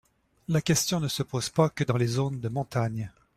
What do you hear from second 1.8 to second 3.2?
dans les zones de montagne.